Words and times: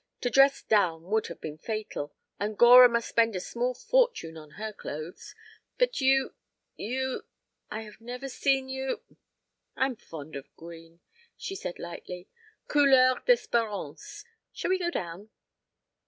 To 0.21 0.31
'dress 0.31 0.63
down' 0.63 1.03
would 1.11 1.27
have 1.27 1.39
been 1.39 1.59
fatal. 1.59 2.11
And 2.39 2.57
Gora 2.57 2.89
must 2.89 3.07
spend 3.09 3.35
a 3.35 3.39
small 3.39 3.75
fortune 3.75 4.35
on 4.35 4.49
her 4.57 4.73
clothes.... 4.73 5.35
But 5.77 6.01
you... 6.01 6.33
you... 6.75 7.23
I 7.69 7.81
have 7.81 8.01
never 8.01 8.27
seen 8.27 8.67
you" 8.67 9.03
"I 9.77 9.85
am 9.85 9.95
fond 9.95 10.35
of 10.35 10.55
green," 10.55 11.01
she 11.37 11.53
said 11.55 11.77
lightly. 11.77 12.27
"Couleur 12.67 13.21
d'espérance. 13.27 14.25
Shall 14.51 14.69
we 14.69 14.79
go 14.79 14.89
down?" 14.89 15.29